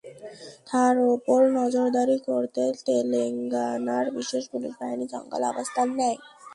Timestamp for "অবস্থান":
5.53-5.87